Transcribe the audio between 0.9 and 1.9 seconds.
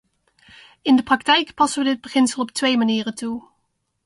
de praktijk passen we